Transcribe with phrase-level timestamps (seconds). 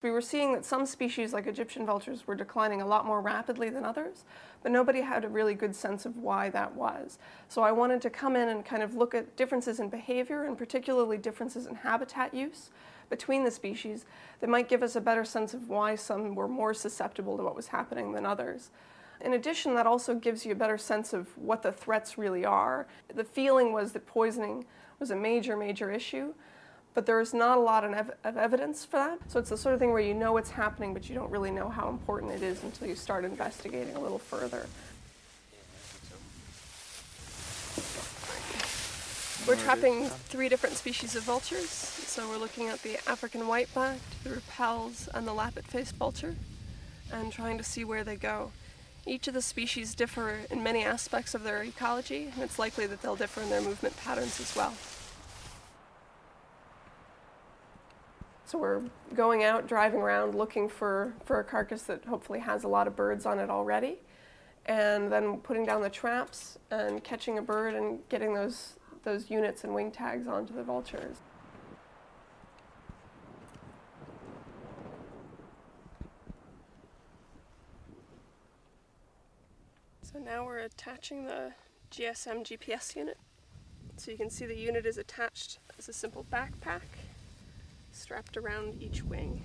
[0.00, 3.68] We were seeing that some species, like Egyptian vultures, were declining a lot more rapidly
[3.68, 4.24] than others,
[4.62, 7.18] but nobody had a really good sense of why that was.
[7.48, 10.56] So I wanted to come in and kind of look at differences in behavior, and
[10.56, 12.70] particularly differences in habitat use
[13.10, 14.06] between the species
[14.40, 17.56] that might give us a better sense of why some were more susceptible to what
[17.56, 18.70] was happening than others.
[19.20, 22.86] In addition, that also gives you a better sense of what the threats really are.
[23.12, 24.64] The feeling was that poisoning
[25.00, 26.34] was a major, major issue,
[26.98, 29.20] but there's not a lot of, evidence for that.
[29.28, 31.52] So it's the sort of thing where you know it's happening, but you don't really
[31.52, 34.66] know how important it is until you start investigating a little further.
[39.46, 41.68] We're trapping three different species of vultures.
[41.68, 46.34] So we're looking at the African white-backed, the Rüppell's, and the lappet-faced vulture,
[47.12, 48.50] and trying to see where they go.
[49.06, 53.02] Each of the species differ in many aspects of their ecology, and it's likely that
[53.02, 54.74] they'll differ in their movement patterns as well.
[58.48, 58.80] So we're
[59.14, 62.96] going out, driving around, looking for, for a carcass that hopefully has a lot of
[62.96, 63.98] birds on it already,
[64.64, 69.64] and then putting down the traps and catching a bird and getting those, those units
[69.64, 71.18] and wing tags onto the vultures.
[80.00, 81.52] So now we're attaching the
[81.90, 83.18] GSM GPS unit.
[83.98, 86.80] So you can see the unit is attached as a simple backpack
[87.98, 89.42] strapped around each wing.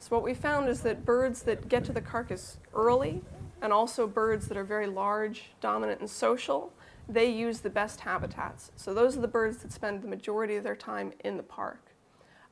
[0.00, 3.22] So what we found is that birds that get to the carcass early
[3.62, 6.72] and also birds that are very large, dominant, and social,
[7.08, 8.72] they use the best habitats.
[8.76, 11.92] So those are the birds that spend the majority of their time in the park.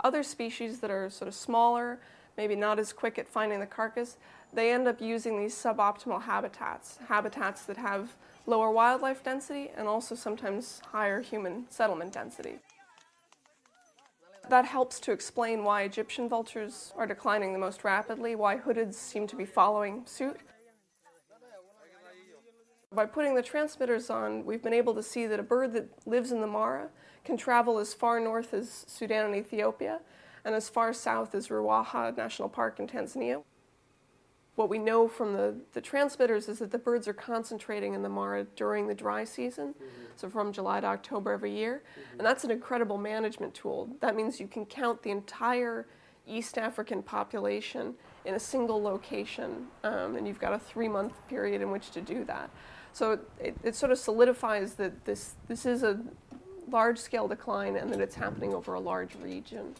[0.02, 2.00] Other species that are sort of smaller,
[2.36, 4.16] maybe not as quick at finding the carcass,
[4.52, 8.14] they end up using these suboptimal habitats, habitats that have
[8.46, 12.58] lower wildlife density and also sometimes higher human settlement density.
[14.50, 19.26] That helps to explain why Egyptian vultures are declining the most rapidly, why hoodeds seem
[19.28, 20.38] to be following suit.
[22.94, 26.30] By putting the transmitters on, we've been able to see that a bird that lives
[26.30, 26.88] in the Mara
[27.24, 30.00] can travel as far north as Sudan and Ethiopia
[30.44, 33.42] and as far south as Ruaha National Park in Tanzania.
[34.54, 38.08] What we know from the, the transmitters is that the birds are concentrating in the
[38.08, 40.16] Mara during the dry season, mm -hmm.
[40.16, 41.74] so from July to October every year.
[41.74, 42.18] Mm -hmm.
[42.18, 43.88] And that's an incredible management tool.
[44.00, 45.86] That means you can count the entire
[46.26, 51.60] East African population in a single location, um, and you've got a three month period
[51.60, 52.50] in which to do that.
[52.92, 56.00] So it, it sort of solidifies that this, this is a
[56.70, 59.74] large scale decline and that it's happening over a large region.